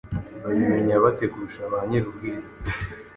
[0.43, 2.51] babimenya bate kurusha ba nyirubwite